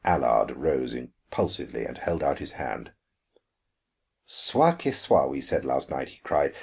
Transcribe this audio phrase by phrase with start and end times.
[0.03, 2.91] Allard rose impulsively and held out his hand.
[4.25, 6.55] "'Soit que soit,' we said last night," he cried.